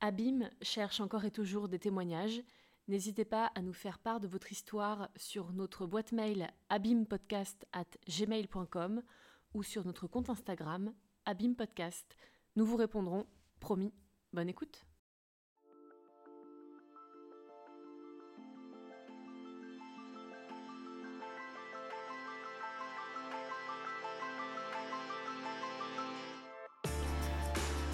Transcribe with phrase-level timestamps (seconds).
[0.00, 2.42] Abîme cherche encore et toujours des témoignages.
[2.86, 9.02] N'hésitez pas à nous faire part de votre histoire sur notre boîte mail abîmepodcast@gmail.com
[9.54, 10.94] ou sur notre compte Instagram
[11.26, 12.16] abîmepodcast.
[12.56, 13.26] Nous vous répondrons,
[13.60, 13.92] promis.
[14.32, 14.86] Bonne écoute.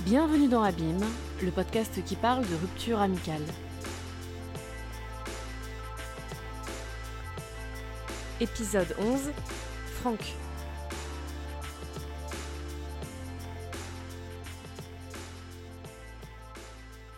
[0.04, 1.02] Bienvenue dans Abîme,
[1.44, 3.42] le podcast qui parle de rupture amicale.
[8.40, 9.30] Épisode 11
[10.00, 10.20] Franck.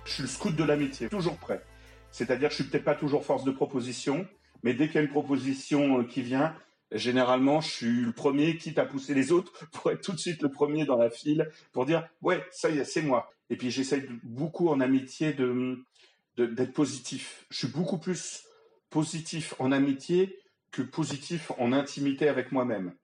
[0.04, 1.62] Je suis le scout de l'amitié, toujours prêt.
[2.10, 4.26] C'est-à-dire, je suis peut-être pas toujours force de proposition,
[4.62, 6.54] mais dès qu'il y a une proposition euh, qui vient,
[6.92, 10.42] généralement, je suis le premier, quitte à pousser les autres, pour être tout de suite
[10.42, 13.30] le premier dans la file, pour dire ouais, ça y est, c'est moi.
[13.50, 15.32] Et puis j'essaie beaucoup en amitié
[16.36, 17.46] d'être positif.
[17.50, 18.44] Je suis beaucoup plus
[18.90, 20.38] positif en amitié
[20.70, 22.94] que positif en intimité avec moi-même.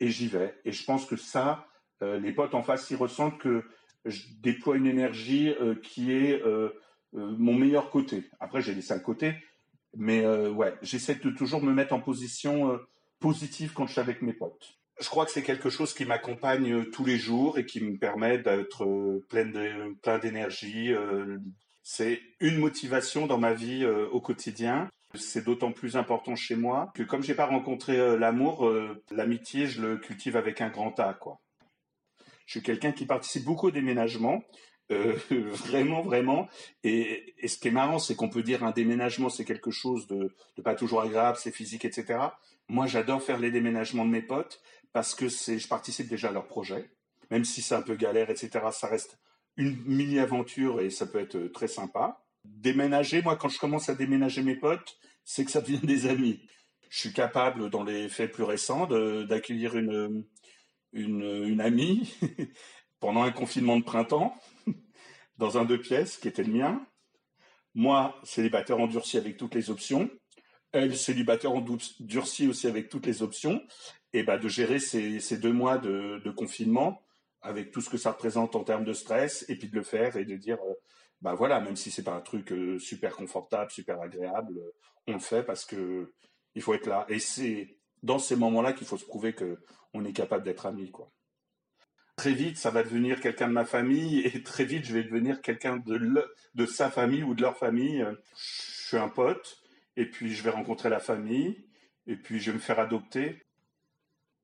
[0.00, 0.58] Et j'y vais.
[0.64, 1.68] Et je pense que ça,
[2.02, 3.64] euh, les potes en face, ils ressentent que
[4.04, 6.70] je déploie une énergie euh, qui est euh,
[7.12, 8.28] mon meilleur côté.
[8.40, 9.34] Après, j'ai les cinq côtés,
[9.96, 12.78] mais ouais, j'essaie de toujours me mettre en position
[13.20, 14.78] positive quand je suis avec mes potes.
[15.00, 18.38] Je crois que c'est quelque chose qui m'accompagne tous les jours et qui me permet
[18.38, 20.92] d'être de, plein d'énergie.
[21.82, 24.88] C'est une motivation dans ma vie au quotidien.
[25.14, 28.70] C'est d'autant plus important chez moi que comme j'ai pas rencontré l'amour,
[29.10, 31.40] l'amitié, je le cultive avec un grand A, quoi.
[32.46, 34.42] Je suis quelqu'un qui participe beaucoup au déménagement.
[34.92, 36.48] Euh, vraiment, vraiment.
[36.84, 40.34] Et, ce qui est marrant, c'est qu'on peut dire un déménagement, c'est quelque chose de,
[40.62, 42.18] pas toujours agréable, c'est physique, etc.
[42.68, 44.60] Moi, j'adore faire les déménagements de mes potes
[44.92, 46.90] parce que je participe déjà à leur projet,
[47.30, 48.50] même si c'est un peu galère, etc.
[48.72, 49.18] Ça reste
[49.56, 52.22] une mini aventure et ça peut être très sympa.
[52.44, 56.40] Déménager, moi, quand je commence à déménager mes potes, c'est que ça devient des amis.
[56.90, 62.14] Je suis capable, dans les faits plus récents, d'accueillir une amie
[63.02, 64.32] pendant un confinement de printemps
[65.36, 66.86] dans un deux pièces qui était le mien.
[67.74, 70.08] Moi, célibataire endurci avec toutes les options.
[70.70, 73.60] Elle, célibataire endurci aussi avec toutes les options.
[74.12, 77.02] Et bah, de gérer ces, deux mois de, confinement
[77.40, 80.16] avec tout ce que ça représente en termes de stress et puis de le faire
[80.16, 80.74] et de dire, euh,
[81.20, 84.70] bah voilà, même si c'est pas un truc euh, super confortable, super agréable, euh,
[85.08, 86.12] on le fait parce que
[86.54, 87.04] il faut être là.
[87.08, 89.58] Et c'est dans ces moments-là qu'il faut se prouver que
[89.92, 91.10] on est capable d'être amis, quoi
[92.16, 95.40] très vite, ça va devenir quelqu'un de ma famille et très vite, je vais devenir
[95.40, 95.98] quelqu'un de,
[96.54, 98.06] de sa famille ou de leur famille.
[98.36, 99.58] Je suis un pote
[99.96, 101.64] et puis je vais rencontrer la famille
[102.06, 103.42] et puis je vais me faire adopter.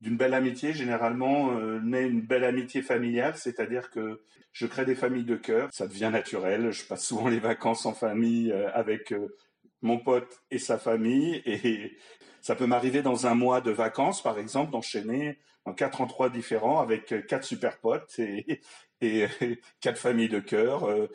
[0.01, 4.21] D'une belle amitié, généralement, euh, naît une belle amitié familiale, c'est-à-dire que
[4.53, 6.71] je crée des familles de cœur, ça devient naturel.
[6.71, 9.35] Je passe souvent les vacances en famille euh, avec euh,
[9.81, 11.97] mon pote et sa famille et
[12.41, 16.79] ça peut m'arriver dans un mois de vacances, par exemple, d'enchaîner en quatre endroits différents
[16.79, 18.61] avec euh, quatre super potes et,
[19.81, 20.85] quatre familles de cœur.
[20.85, 21.07] Euh.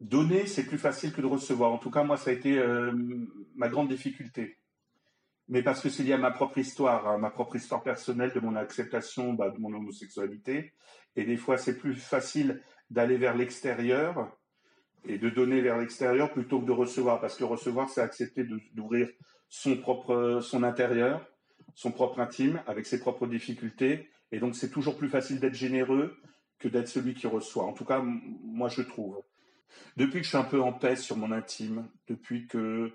[0.00, 1.72] Donner, c'est plus facile que de recevoir.
[1.72, 2.92] En tout cas, moi, ça a été euh,
[3.56, 4.58] ma grande difficulté.
[5.48, 8.40] Mais parce que c'est lié à ma propre histoire, à ma propre histoire personnelle de
[8.40, 10.74] mon acceptation bah, de mon homosexualité.
[11.16, 14.37] Et des fois, c'est plus facile d'aller vers l'extérieur
[15.06, 18.44] et de donner vers l'extérieur plutôt que de recevoir, parce que recevoir, c'est accepter
[18.74, 19.08] d'ouvrir
[19.48, 21.26] son propre, son intérieur,
[21.74, 26.16] son propre intime, avec ses propres difficultés, et donc c'est toujours plus facile d'être généreux
[26.58, 27.64] que d'être celui qui reçoit.
[27.64, 29.22] En tout cas, moi, je trouve.
[29.96, 32.92] Depuis que je suis un peu en paix sur mon intime, depuis que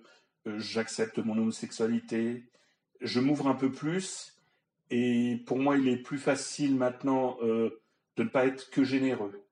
[0.48, 2.44] euh, j'accepte mon homosexualité,
[3.02, 4.38] je m'ouvre un peu plus,
[4.90, 7.82] et pour moi, il est plus facile maintenant euh,
[8.18, 9.44] de ne pas être que généreux,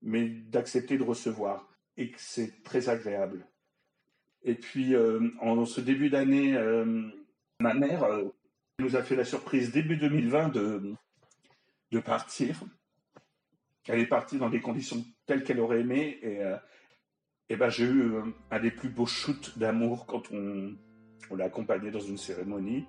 [0.00, 3.46] mais d'accepter de recevoir et que c'est très agréable.
[4.44, 7.08] Et puis, euh, en ce début d'année, euh,
[7.60, 8.24] ma mère euh,
[8.78, 10.94] nous a fait la surprise début 2020 de,
[11.92, 12.60] de partir.
[13.86, 16.18] Elle est partie dans des conditions telles qu'elle aurait aimé.
[16.22, 16.40] Et,
[17.48, 18.12] et ben, j'ai eu
[18.50, 20.74] un des plus beaux shoots d'amour quand on,
[21.30, 22.84] on l'a accompagnée dans une cérémonie.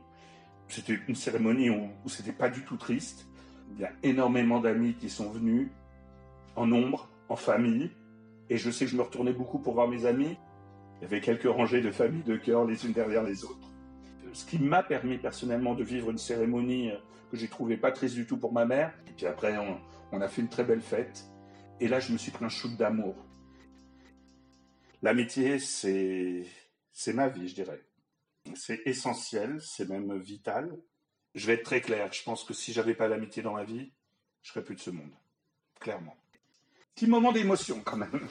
[0.67, 3.27] C'était une cérémonie où, où c'était pas du tout triste.
[3.71, 5.69] Il y a énormément d'amis qui sont venus
[6.55, 7.91] en nombre, en famille.
[8.53, 10.37] Et je sais que je me retournais beaucoup pour voir mes amis.
[10.97, 13.67] Il y avait quelques rangées de familles de cœur les unes derrière les autres.
[14.31, 16.97] Ce qui m'a permis personnellement de vivre une cérémonie euh,
[17.31, 18.93] que j'ai trouvé pas triste du tout pour ma mère.
[19.07, 19.57] Et puis après,
[20.11, 21.25] on, a fait une très belle fête.
[21.79, 23.15] Et là, je me suis pris un shoot d'amour.
[25.01, 26.45] L'amitié, c'est,
[26.91, 27.81] c'est ma vie, je dirais.
[28.53, 30.77] C'est essentiel, c'est même vital.
[31.33, 32.13] Je vais être très clair.
[32.13, 33.91] Je pense que si j'avais pas l'amitié dans ma vie,
[34.43, 35.15] je serais plus de ce monde.
[35.79, 36.15] Clairement.
[36.95, 38.27] Petit moment d'émotion quand même.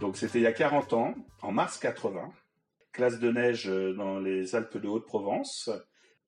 [0.00, 2.32] Donc c'était il y a 40 ans, en mars 80,
[2.92, 5.70] classe de neige euh, dans les Alpes de Haute-Provence.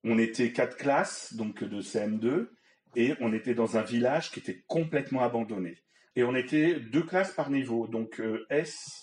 [0.03, 2.49] On était quatre classes, donc de CM2,
[2.95, 5.83] et on était dans un village qui était complètement abandonné.
[6.15, 9.02] Et on était deux classes par niveau, donc euh, S,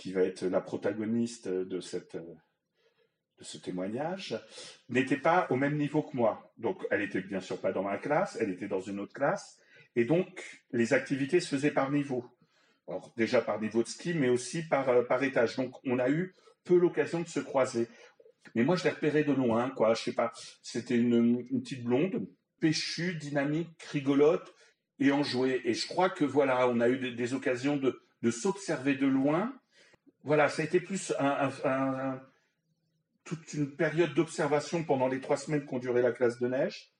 [0.00, 4.40] qui va être la protagoniste de, cette, de ce témoignage,
[4.88, 6.52] n'était pas au même niveau que moi.
[6.56, 9.58] Donc elle était bien sûr pas dans ma classe, elle était dans une autre classe,
[9.94, 12.24] et donc les activités se faisaient par niveau
[13.16, 15.56] déjà par niveau de ski, mais aussi par, euh, par étage.
[15.56, 17.88] Donc, on a eu peu l'occasion de se croiser.
[18.54, 19.94] Mais moi, je l'ai repéré de loin, quoi.
[19.94, 20.32] Je sais pas.
[20.62, 22.26] C'était une, petite blonde,
[22.60, 24.54] péchue, dynamique, rigolote
[24.98, 25.60] et enjouée.
[25.64, 29.52] Et je crois que voilà, on a eu des, occasions de, de s'observer de loin.
[30.24, 31.12] Voilà, ça a été plus
[33.24, 36.92] toute une période d'observation pendant les trois semaines qu'ont duré la classe de neige.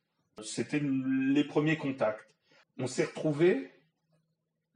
[0.43, 2.35] C'était les premiers contacts.
[2.79, 3.71] On s'est retrouvés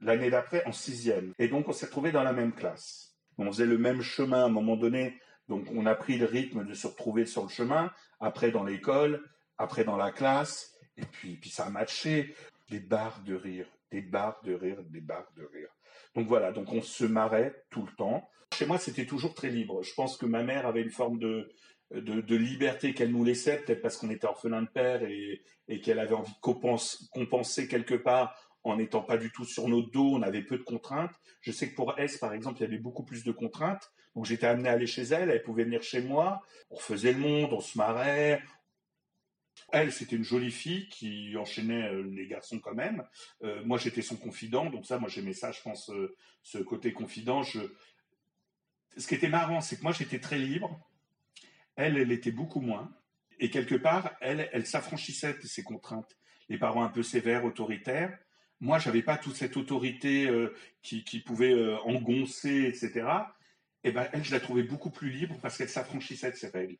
[0.01, 1.33] l'année d'après en sixième.
[1.39, 3.15] Et donc on s'est retrouvés dans la même classe.
[3.37, 5.19] On faisait le même chemin à un moment donné,
[5.49, 9.23] donc on a pris le rythme de se retrouver sur le chemin, après dans l'école,
[9.57, 12.35] après dans la classe, et puis, puis ça a matché.
[12.69, 15.74] Des barres de rire, des barres de rire, des barres de rire.
[16.15, 18.29] Donc voilà, donc on se marrait tout le temps.
[18.53, 19.83] Chez moi, c'était toujours très libre.
[19.83, 21.49] Je pense que ma mère avait une forme de,
[21.91, 25.99] de, liberté qu'elle nous laissait, peut-être parce qu'on était orphelin de père et, et qu'elle
[25.99, 30.23] avait envie de compenser quelque part en n'étant pas du tout sur nos dos, on
[30.23, 31.13] avait peu de contraintes.
[31.41, 33.91] Je sais que pour S, par exemple, il y avait beaucoup plus de contraintes.
[34.15, 36.41] Donc j'étais amené à aller chez elle, elle pouvait venir chez moi.
[36.71, 38.41] On faisait le monde, on se marrait.
[39.71, 43.03] Elle, c'était une jolie fille qui enchaînait euh, les garçons quand même.
[43.43, 46.93] Euh, moi, j'étais son confident, donc ça, moi, j'aimais ça, je pense, euh, ce côté
[46.93, 47.43] confident.
[47.43, 50.79] Ce qui était marrant, c'est que moi, j'étais très libre.
[51.75, 52.93] Elle, elle était beaucoup moins.
[53.39, 56.17] Et quelque part, elle, elle s'affranchissait de ses contraintes.
[56.47, 58.17] Les parents un peu sévères, autoritaires,
[58.61, 61.53] moi, j'avais pas toute cette autorité euh, qui, pouvait
[61.83, 63.05] engoncer, etc.
[63.83, 66.77] Et ben, elle, je la trouvais beaucoup plus libre parce qu'elle s'affranchissait de ses règles.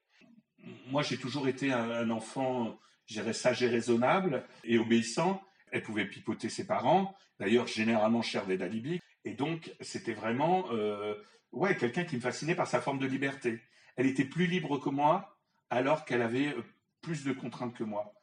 [0.88, 5.41] Moi, j'ai toujours été un, enfant, je dirais, sage et raisonnable et obéissant.
[5.71, 7.15] Elle pouvait pipoter ses parents.
[7.39, 9.00] D'ailleurs, généralement, des d'alibi.
[9.25, 11.15] Et donc, c'était vraiment, euh,
[11.51, 13.62] ouais, quelqu'un qui me fascinait par sa forme de liberté.
[13.95, 15.38] Elle était plus libre que moi,
[15.69, 16.56] alors qu'elle avait
[17.01, 18.13] plus de contraintes que moi.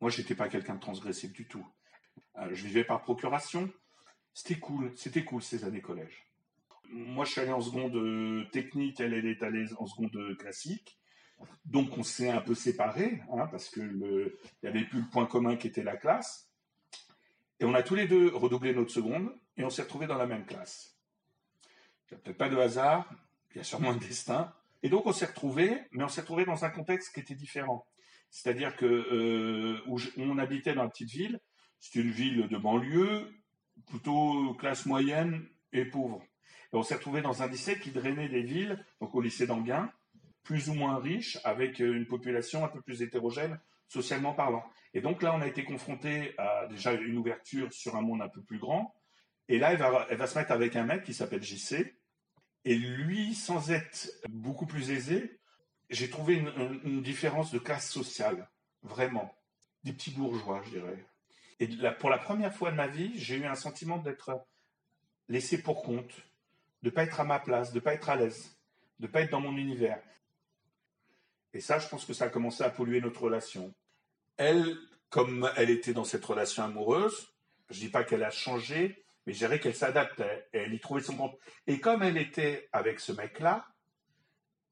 [0.00, 1.66] Moi, j'étais pas quelqu'un de transgressif du tout.
[2.38, 3.70] Euh, je vivais par procuration.
[4.32, 6.26] C'était cool, c'était cool ces années collège.
[6.90, 10.98] Moi, je suis allé en seconde euh, technique, elle, est allée en seconde euh, classique.
[11.64, 14.32] Donc, on s'est un peu séparés, hein, parce que il
[14.62, 16.50] n'y avait plus le point commun qui était la classe.
[17.60, 20.26] Et on a tous les deux redoublé notre seconde, et on s'est retrouvés dans la
[20.26, 20.98] même classe.
[22.10, 23.10] Il n'y a peut-être pas de hasard,
[23.52, 24.52] il y a sûrement un destin.
[24.82, 27.86] Et donc, on s'est retrouvés, mais on s'est retrouvés dans un contexte qui était différent.
[28.30, 31.40] C'est-à-dire que où on habitait dans la petite ville,
[31.80, 33.32] c'est une ville de banlieue,
[33.86, 36.22] plutôt classe moyenne et pauvre.
[36.72, 39.90] Et on s'est retrouvé dans un lycée qui drainait des villes, donc au lycée d'Anguin,
[40.44, 43.58] plus ou moins riche, avec une population un peu plus hétérogène,
[43.88, 44.64] socialement parlant.
[44.92, 48.28] Et donc là, on a été confronté à déjà une ouverture sur un monde un
[48.28, 48.94] peu plus grand.
[49.48, 51.96] Et là, elle va, se mettre avec un mec qui s'appelle JC.
[52.64, 55.38] Et lui, sans être beaucoup plus aisé,
[55.90, 56.36] j'ai trouvé
[56.84, 58.48] une différence de classe sociale,
[58.82, 59.34] vraiment.
[59.82, 61.04] Des petits bourgeois, je dirais.
[61.60, 64.46] Et pour la première fois de ma vie, j'ai eu un sentiment d'être
[65.28, 66.12] laissé pour compte,
[66.82, 68.56] de ne pas être à ma place, de ne pas être à l'aise,
[68.98, 70.00] de ne pas être dans mon univers.
[71.54, 73.72] Et ça, je pense que ça a commencé à polluer notre relation.
[74.36, 74.76] Elle,
[75.08, 77.32] comme elle était dans cette relation amoureuse,
[77.70, 80.80] je ne dis pas qu'elle a changé, mais je dirais qu'elle s'adaptait et elle y
[80.80, 81.38] trouvait son compte.
[81.68, 83.68] Et comme elle était avec ce mec-là,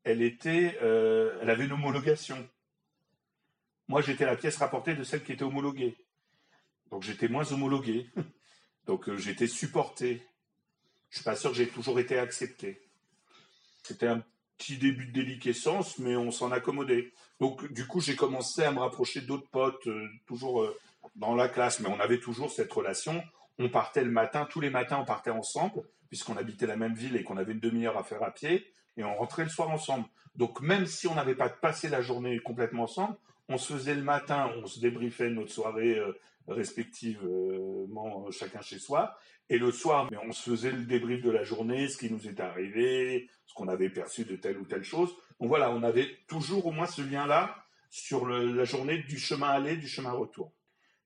[0.02, 2.48] elle était, euh, elle avait une homologation.
[3.86, 5.96] Moi, j'étais la pièce rapportée de celle qui était homologuée.
[6.90, 8.10] Donc j'étais moins homologué.
[8.86, 10.26] Donc euh, j'étais supporté.
[11.10, 12.82] Je suis pas sûr que j'ai toujours été accepté.
[13.84, 14.24] C'était un
[14.62, 17.12] petit début de déliquescence, mais on s'en accommodait.
[17.40, 20.78] Donc du coup, j'ai commencé à me rapprocher d'autres potes, euh, toujours euh,
[21.16, 23.22] dans la classe, mais on avait toujours cette relation.
[23.58, 27.16] On partait le matin, tous les matins, on partait ensemble, puisqu'on habitait la même ville
[27.16, 28.64] et qu'on avait une demi-heure à faire à pied,
[28.96, 30.06] et on rentrait le soir ensemble.
[30.36, 33.16] Donc même si on n'avait pas passé la journée complètement ensemble,
[33.48, 36.00] on se faisait le matin, on se débriefait notre soirée
[36.48, 39.16] respectivement chacun chez soi.
[39.48, 42.40] Et le soir, on se faisait le débrief de la journée, ce qui nous est
[42.40, 45.14] arrivé, ce qu'on avait perçu de telle ou telle chose.
[45.40, 49.76] Donc voilà, on avait toujours au moins ce lien-là sur la journée du chemin aller,
[49.76, 50.52] du chemin retour.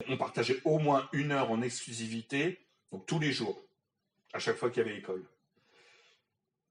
[0.08, 3.60] On partageait au moins une heure en exclusivité, donc tous les jours,
[4.32, 5.26] à chaque fois qu'il y avait école.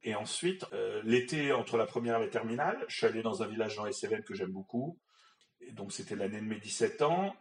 [0.03, 3.47] Et ensuite, euh, l'été entre la première et la terminale, je suis allé dans un
[3.47, 4.99] village dans les Cévennes que j'aime beaucoup.
[5.61, 7.35] Et donc c'était l'année de mes 17 ans.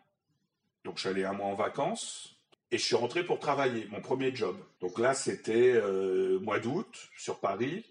[0.85, 2.31] Donc je suis allé un mois en vacances.
[2.71, 4.57] Et je suis rentré pour travailler, mon premier job.
[4.81, 7.85] Donc là, c'était euh, mois d'août, sur Paris.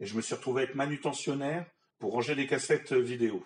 [0.00, 1.66] Et je me suis retrouvé être manutentionnaire
[1.98, 3.44] pour ranger des cassettes vidéo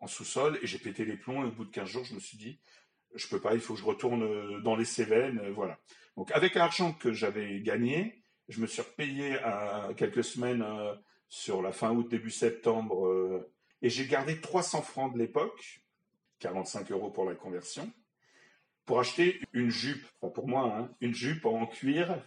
[0.00, 0.58] en sous-sol.
[0.62, 1.44] Et j'ai pété les plombs.
[1.44, 2.58] Et au bout de 15 jours, je me suis dit,
[3.14, 5.40] je peux pas, il faut que je retourne dans les Cévennes.
[5.54, 5.78] Voilà.
[6.16, 8.18] Donc avec l'argent que j'avais gagné,
[8.48, 9.36] je me suis repayé
[9.96, 10.94] quelques semaines euh,
[11.28, 13.52] sur la fin août, début septembre, euh,
[13.82, 15.80] et j'ai gardé 300 francs de l'époque,
[16.40, 17.90] 45 euros pour la conversion,
[18.88, 22.18] pour acheter une jupe, pour moi, hein, une jupe en cuir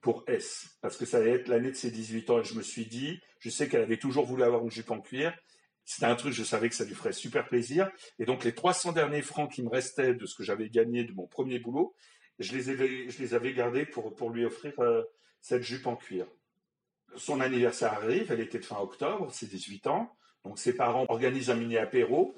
[0.00, 2.62] pour S, parce que ça allait être l'année de ses 18 ans, et je me
[2.62, 5.36] suis dit, je sais qu'elle avait toujours voulu avoir une jupe en cuir,
[5.84, 8.92] c'était un truc, je savais que ça lui ferait super plaisir, et donc les 300
[8.92, 11.92] derniers francs qui me restaient de ce que j'avais gagné de mon premier boulot,
[12.38, 15.02] je les avais, je les avais gardés pour, pour lui offrir euh,
[15.40, 16.24] cette jupe en cuir.
[17.16, 21.50] Son anniversaire arrive, elle était de fin octobre, c'est 18 ans, donc ses parents organisent
[21.50, 22.36] un mini apéro.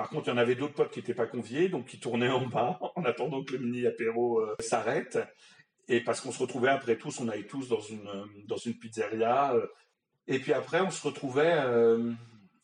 [0.00, 2.30] Par contre, il y en avait d'autres potes qui n'étaient pas conviés, donc qui tournaient
[2.30, 5.18] en bas en attendant que le mini apéro euh, s'arrête.
[5.88, 8.08] Et parce qu'on se retrouvait après tous, on allait tous dans une,
[8.46, 9.52] dans une pizzeria.
[9.52, 9.66] Euh.
[10.26, 12.12] et puis après, on se retrouvait euh,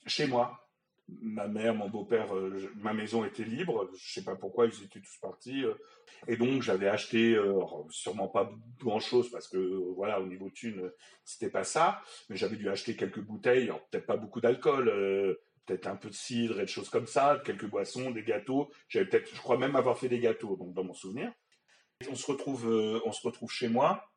[0.06, 0.66] chez moi
[1.08, 3.88] ma mère, mon beau-père, euh, ma maison était libre.
[3.96, 5.64] Je sais pas pourquoi ils étaient tous partis.
[5.64, 5.74] Euh.
[6.26, 8.50] et donc j'avais acheté euh, sûrement pas
[8.80, 9.58] grand-chose parce que
[9.94, 10.90] voilà au niveau thune
[11.24, 15.36] c'était pas ça, mais j'avais dû acheter quelques bouteilles, peut-être pas beaucoup d'alcool,
[15.66, 18.70] peut-être un peu de cidre et de choses comme ça, quelques boissons, des gâteaux.
[18.88, 21.32] J'avais peut-être, je crois même avoir fait des gâteaux, donc dans mon souvenir.
[22.10, 22.66] On se retrouve,
[23.04, 24.08] on se retrouve chez moi.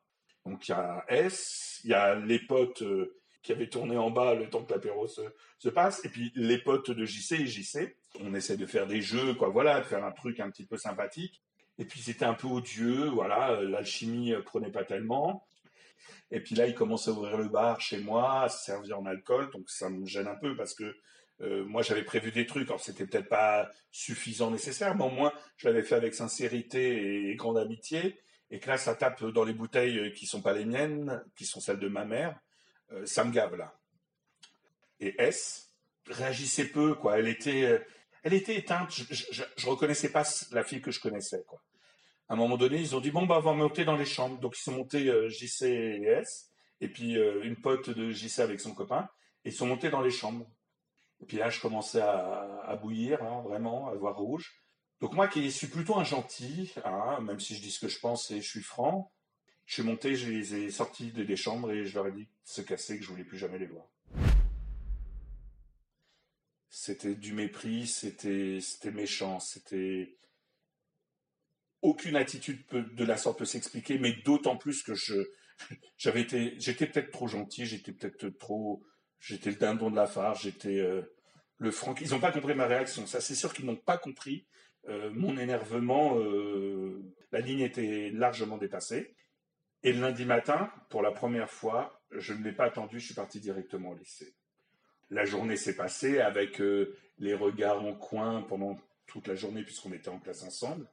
[0.46, 2.82] Donc il y a S, il y a les potes
[3.42, 6.90] qui avait tourné en bas le temps que l'apéro se, passe, et puis les potes
[6.90, 7.96] de JC et JC.
[8.20, 10.76] On essaie de faire des jeux, quoi, voilà, de faire un truc un petit peu
[10.76, 11.42] sympathique.
[11.78, 15.46] Et puis c'était un peu odieux, voilà, l'alchimie prenait pas tellement.
[16.30, 19.06] Et puis là, il commence à ouvrir le bar chez moi, à se servir en
[19.06, 20.96] alcool, donc ça me gêne un peu parce que
[21.40, 25.32] euh, moi j'avais prévu des trucs, alors c'était peut-être pas suffisant nécessaire, mais au moins
[25.56, 28.20] je l'avais fait avec sincérité et grande amitié.
[28.50, 31.60] Et que là, ça tape dans les bouteilles qui sont pas les miennes, qui sont
[31.60, 32.38] celles de ma mère.
[32.92, 33.78] Euh, ça me gave là.
[34.98, 35.72] Et S
[36.06, 37.18] réagissait peu, quoi.
[37.18, 37.78] Elle était, euh,
[38.22, 38.90] elle était éteinte.
[38.90, 41.62] Je, ne reconnaissais pas la fille que je connaissais, quoi.
[42.28, 44.38] À un moment donné, ils ont dit bon bah on va monter dans les chambres.
[44.40, 48.60] Donc ils sont montés euh, JC et S, et puis une pote de JC avec
[48.60, 49.08] son copain,
[49.44, 50.48] et ils sont montés dans les chambres.
[51.22, 54.62] Et puis là, je commençais à, bouillir, hein, vraiment, à voir rouge.
[55.00, 57.98] Donc moi qui suis plutôt un gentil, hein, même si je dis ce que je
[57.98, 59.12] pense et je suis franc,
[59.66, 62.30] je suis monté, je les ai sortis des chambres et je leur ai dit de
[62.44, 63.86] se casser, que je voulais plus jamais les voir.
[66.68, 68.60] C'était du mépris, c'était,
[68.92, 70.16] méchant, c'était
[71.82, 74.92] aucune attitude de la sorte peut s'expliquer, mais d'autant plus que
[75.96, 78.82] j'avais été, j'étais peut-être trop gentil, j'étais peut-être trop,
[79.20, 81.02] j'étais le dindon de la farce, j'étais euh,
[81.58, 81.94] le franc.
[82.00, 83.06] Ils n'ont pas compris ma réaction.
[83.06, 84.46] Ça, c'est sûr qu'ils n'ont pas compris
[84.88, 86.18] euh, mon énervement.
[86.18, 89.14] Euh, la ligne était largement dépassée.
[89.82, 93.14] Et le lundi matin, pour la première fois, je ne l'ai pas attendu, je suis
[93.14, 94.34] parti directement au lycée.
[95.08, 96.60] La journée s'est passée avec
[97.18, 100.86] les regards en coin pendant toute la journée puisqu'on était en classe ensemble.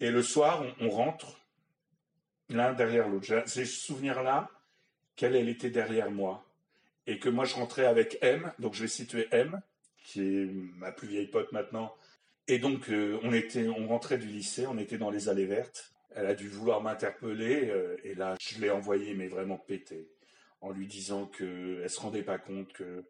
[0.00, 1.40] Et le soir, on, rentre
[2.48, 3.26] l'un derrière l'autre.
[3.26, 4.50] J'ai ce souvenir-là
[5.14, 6.49] qu'elle, elle était derrière moi.
[7.06, 9.60] Et que moi, je rentrais avec M, donc je vais situer M,
[10.04, 11.94] qui est ma plus vieille pote maintenant.
[12.48, 15.92] Et donc, euh, on, était, on rentrait du lycée, on était dans les allées vertes.
[16.10, 20.10] Elle a dû vouloir m'interpeller euh, et là, je l'ai envoyé, mais vraiment pété,
[20.60, 23.04] en lui disant qu'elle se rendait pas compte que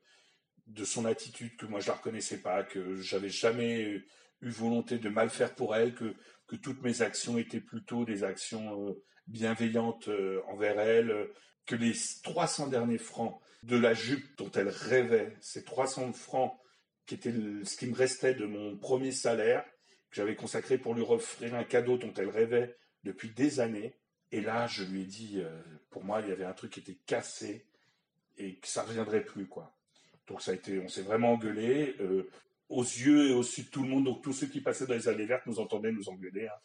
[0.66, 4.04] de son attitude, que moi je la reconnaissais pas, que j'avais jamais
[4.42, 6.14] eu volonté de mal faire pour elle, que,
[6.46, 10.10] que toutes mes actions étaient plutôt des actions euh, bienveillantes
[10.48, 11.30] envers elle,
[11.66, 16.56] que les 300 derniers francs de la jupe dont elle rêvait, ces 300 francs
[17.06, 17.32] qui étaient
[17.64, 19.64] ce qui me restait de mon premier salaire,
[20.10, 23.94] que j'avais consacré pour lui offrir un cadeau dont elle rêvait depuis des années.
[24.32, 26.80] Et là, je lui ai dit, euh, pour moi, il y avait un truc qui
[26.80, 27.66] était cassé
[28.38, 29.76] et que ça reviendrait plus, quoi.
[30.26, 32.30] Donc ça a été, on s'est vraiment engueulé euh,
[32.68, 34.04] aux yeux et au sud de tout le monde.
[34.04, 36.46] Donc tous ceux qui passaient dans les allées vertes nous entendaient nous engueuler.
[36.46, 36.58] Hein.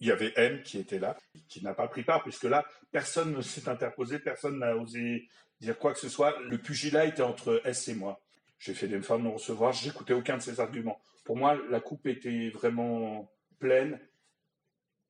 [0.00, 1.16] Il y avait M qui était là,
[1.48, 5.28] qui n'a pas pris part, puisque là, personne ne s'est interposé, personne n'a osé
[5.60, 6.38] dire quoi que ce soit.
[6.40, 8.20] Le pugilat était entre S et moi.
[8.58, 11.00] J'ai fait des femmes de me recevoir, j'écoutais aucun de ses arguments.
[11.24, 13.98] Pour moi, la coupe était vraiment pleine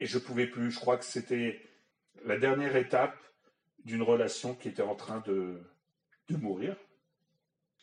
[0.01, 0.71] et je pouvais plus.
[0.71, 1.61] Je crois que c'était
[2.25, 3.17] la dernière étape
[3.85, 5.61] d'une relation qui était en train de,
[6.29, 6.77] de mourir.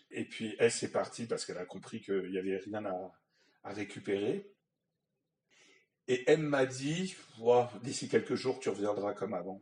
[0.09, 3.11] Et puis elle s'est partie parce qu'elle a compris qu'il n'y avait rien à,
[3.63, 4.51] à, récupérer.
[6.07, 7.15] Et M m'a dit,
[7.83, 9.61] d'ici quelques jours, tu reviendras comme avant.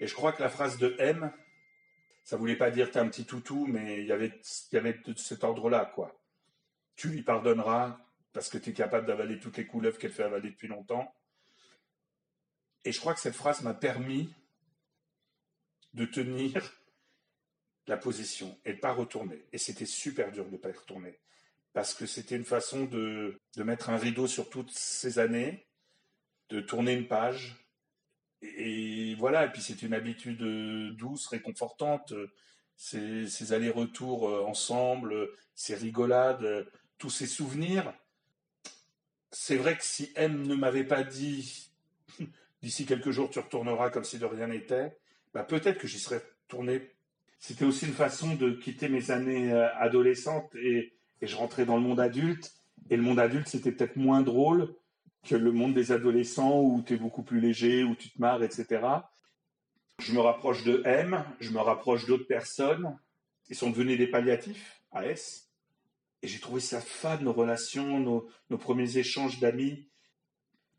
[0.00, 1.32] Et je crois que la phrase de M,
[2.24, 4.40] ça voulait pas dire t'es un petit toutou, mais il y avait,
[4.72, 6.16] y avait cet ordre-là, quoi.
[6.96, 7.98] Tu lui pardonneras
[8.32, 11.14] parce que tu es capable d'avaler toutes les couleuvres qu'elle fait avaler depuis longtemps.
[12.84, 14.32] Et je crois que cette phrase m'a permis
[15.92, 16.72] de tenir
[17.90, 19.44] la position et pas retourner.
[19.52, 21.18] Et c'était super dur de pas retourner.
[21.72, 25.66] Parce que c'était une façon de, de mettre un rideau sur toutes ces années,
[26.50, 27.56] de tourner une page.
[28.42, 32.14] Et voilà, et puis c'est une habitude euh, douce, réconfortante.
[32.76, 37.92] Ces, allers-retours euh, ensemble, ces rigolades, tous ces souvenirs.
[39.32, 41.70] C'est vrai que si M ne m'avait pas dit
[42.62, 44.96] d'ici quelques jours tu retourneras comme si de rien n'était,
[45.34, 46.94] bah peut-être que j'y serais retourné.
[47.40, 50.92] C'était aussi une façon de quitter mes années euh, adolescentes et,
[51.22, 52.54] je rentrais dans le monde adulte.
[52.90, 54.74] Et le monde adulte, c'était peut-être moins drôle
[55.26, 58.42] que le monde des adolescents où tu es beaucoup plus léger, où tu te marres,
[58.42, 58.80] etc.
[59.98, 62.98] Je me rapproche de M, je me rapproche d'autres personnes.
[63.50, 65.50] Ils sont devenus des palliatifs à S.
[66.22, 69.88] Et j'ai trouvé ça fade, nos relations, nos, premiers échanges d'amis.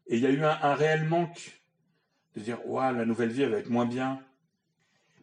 [0.08, 1.62] Et il y a eu un, réel manque
[2.36, 4.24] de dire, ouais, la nouvelle vie, elle va être moins bien.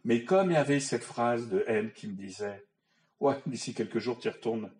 [0.03, 2.65] Mais comme il y avait cette phrase de M qui me disait,
[3.19, 4.71] ouais, d'ici quelques jours, tu y retournes.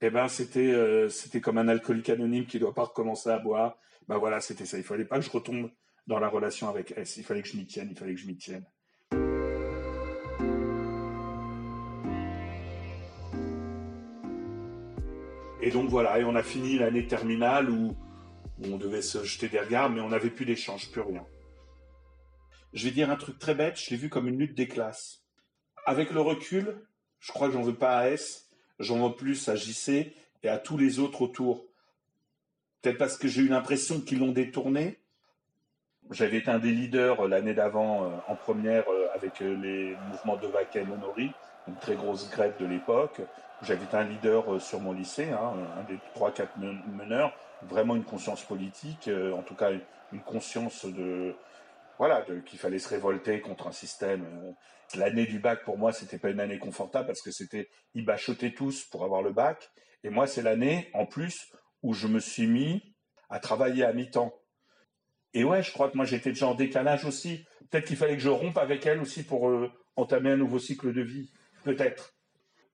[0.00, 3.38] Eh ben, c'était, euh, c'était comme un alcoolique anonyme qui ne doit pas recommencer à
[3.38, 3.78] boire.
[4.08, 4.76] Ben voilà, c'était ça.
[4.78, 5.70] Il fallait pas que je retombe
[6.06, 7.16] dans la relation avec S.
[7.16, 7.88] Il fallait que je m'y tienne.
[7.90, 8.66] Il fallait que je m'y tienne.
[15.62, 17.96] Et donc voilà, et on a fini l'année terminale où,
[18.58, 21.24] où on devait se jeter des regards, mais on n'avait plus d'échange, plus rien.
[22.74, 25.22] Je vais dire un truc très bête, je l'ai vu comme une lutte des classes.
[25.86, 26.76] Avec le recul,
[27.20, 28.48] je crois que j'en veux pas à S,
[28.80, 30.12] j'en veux plus à JC
[30.42, 31.66] et à tous les autres autour.
[32.82, 34.98] Peut-être parce que j'ai eu l'impression qu'ils l'ont détourné.
[36.10, 40.36] J'avais été un des leaders l'année d'avant euh, en première euh, avec euh, les mouvements
[40.36, 41.30] de Vaquet Honori,
[41.68, 43.20] une très grosse grève de l'époque.
[43.62, 48.04] J'avais été un leader sur mon lycée, hein, un des trois, quatre meneurs, vraiment une
[48.04, 49.70] conscience politique, en tout cas
[50.12, 51.34] une conscience de,
[51.98, 54.54] voilà, qu'il fallait se révolter contre un système.
[54.96, 58.52] L'année du bac, pour moi, c'était pas une année confortable parce que c'était, ils bachotaient
[58.52, 59.70] tous pour avoir le bac.
[60.02, 61.52] Et moi, c'est l'année, en plus,
[61.82, 62.94] où je me suis mis
[63.30, 64.34] à travailler à mi-temps.
[65.32, 67.44] Et ouais, je crois que moi, j'étais déjà en décalage aussi.
[67.70, 70.92] Peut-être qu'il fallait que je rompe avec elle aussi pour euh, entamer un nouveau cycle
[70.92, 71.32] de vie.
[71.64, 72.14] Peut-être.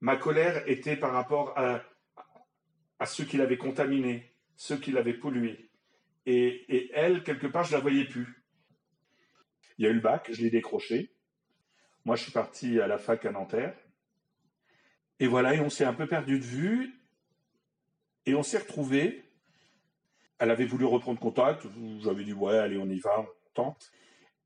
[0.01, 1.83] Ma colère était par rapport à,
[2.99, 5.71] à ceux qui l'avaient contaminé, ceux qui l'avaient pollué.
[6.27, 8.40] Et, et elle, quelque part, je la voyais plus.
[9.81, 11.11] Il y a eu le bac, je l'ai décroché.
[12.05, 13.75] Moi, je suis parti à la fac à Nanterre.
[15.19, 17.01] Et voilà, et on s'est un peu perdu de vue.
[18.27, 19.25] Et on s'est retrouvé.
[20.39, 21.67] Elle avait voulu reprendre contact.
[22.03, 23.91] J'avais dit, ouais, allez, on y va, on tente.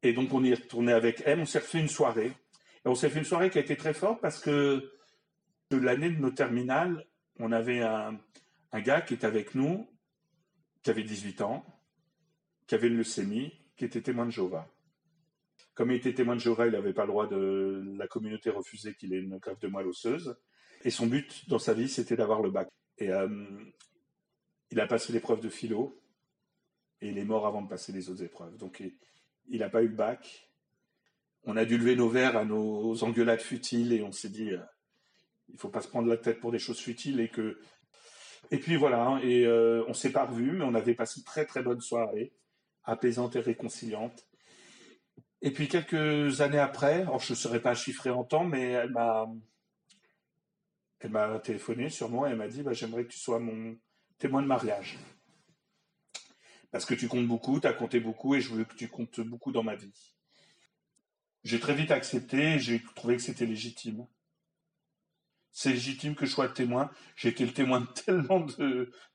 [0.05, 1.41] Et donc, on est retourné avec elle.
[1.41, 2.31] On s'est refait une soirée.
[2.85, 4.89] Et on s'est fait une soirée qui a été très forte parce que
[5.73, 7.05] l'année de nos terminales,
[7.41, 8.21] on avait un,
[8.71, 9.91] un gars qui était avec nous,
[10.85, 11.67] qui avait 18 ans,
[12.69, 14.71] qui avait une leucémie, qui était témoin de Jéhovah.
[15.75, 18.95] Comme il était témoin de Jéhovah, il n'avait pas le droit de la communauté refusait
[18.95, 20.37] qu'il ait une greffe de moelle osseuse.
[20.85, 22.69] Et son but dans sa vie, c'était d'avoir le bac.
[22.99, 23.29] Et euh,
[24.71, 26.01] il a passé l'épreuve de philo
[27.01, 28.57] et il est mort avant de passer les autres épreuves.
[28.57, 28.83] Donc
[29.49, 30.51] il n'a pas eu le bac.
[31.45, 34.61] On a dû lever nos verres à nos engueulades futiles et on s'est dit euh,
[35.49, 37.59] il faut pas se prendre la tête pour des choses futiles et que
[38.51, 41.25] et puis voilà hein, et euh, on s'est pas revus mais on avait passé une
[41.25, 42.33] très très bonne soirée
[42.85, 44.27] apaisante et réconciliante
[45.45, 48.91] et puis quelques années après, alors je ne saurais pas chiffrer en temps, mais elle
[48.91, 49.29] m'a,
[51.41, 53.77] téléphoné sur moi et elle m'a dit bah, J'aimerais que tu sois mon
[54.19, 54.99] témoin de mariage.
[56.71, 59.21] Parce que tu comptes beaucoup, tu as compté beaucoup et je veux que tu comptes
[59.21, 60.15] beaucoup dans ma vie.
[61.43, 64.07] J'ai très vite accepté et j'ai trouvé que c'était légitime.
[65.53, 66.91] C'est légitime que je sois témoin.
[67.17, 68.47] J'ai été le témoin de tellement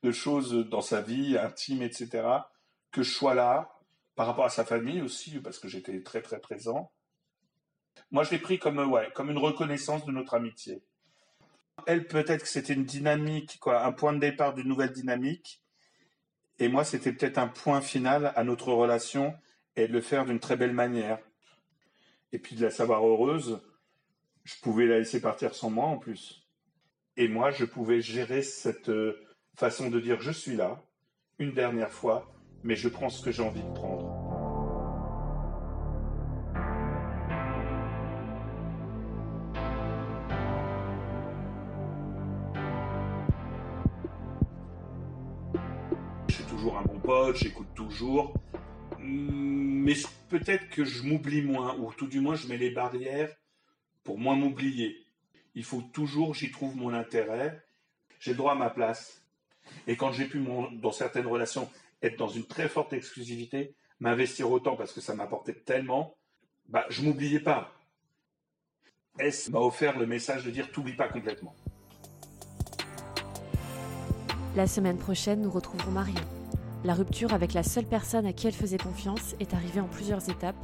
[0.03, 2.27] de choses dans sa vie, intime, etc.,
[2.91, 3.78] que je sois là,
[4.19, 6.91] par rapport à sa famille aussi, parce que j'étais très très présent.
[8.11, 10.83] Moi, je l'ai pris comme, ouais, comme une reconnaissance de notre amitié.
[11.87, 15.63] Elle, peut-être que c'était une dynamique, quoi, un point de départ d'une nouvelle dynamique.
[16.57, 19.33] Et moi, c'était peut-être un point final à notre relation
[19.77, 21.19] et de le faire d'une très belle manière.
[22.33, 23.61] Et puis de la savoir heureuse,
[24.43, 26.45] je pouvais la laisser partir sans moi en plus.
[27.15, 30.83] Et moi, je pouvais gérer cette euh, façon de dire je suis là,
[31.37, 32.29] une dernière fois,
[32.63, 34.15] mais je prends ce que j'ai envie de prendre.
[46.27, 48.33] Je suis toujours un bon pote, j'écoute toujours.
[48.99, 49.93] Hmm, mais
[50.29, 53.29] peut-être que je m'oublie moins, ou tout du moins je mets les barrières
[54.03, 55.05] pour moins m'oublier.
[55.55, 57.63] Il faut toujours, j'y trouve mon intérêt.
[58.19, 59.23] J'ai droit à ma place.
[59.87, 60.43] Et quand j'ai pu,
[60.73, 61.69] dans certaines relations,
[62.01, 66.15] être dans une très forte exclusivité, m'investir autant parce que ça m'apportait tellement,
[66.67, 67.73] bah, je m'oubliais pas.
[69.19, 71.55] S m'a offert le message de dire t'oublies pas complètement.
[74.55, 76.21] La semaine prochaine, nous retrouverons Marion.
[76.83, 80.29] La rupture avec la seule personne à qui elle faisait confiance est arrivée en plusieurs
[80.29, 80.55] étapes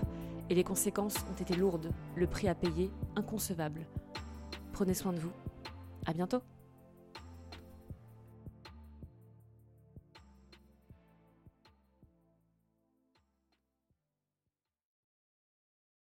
[0.49, 3.85] et les conséquences ont été lourdes, le prix à payer inconcevable.
[4.71, 5.31] Prenez soin de vous.
[6.05, 6.41] À bientôt.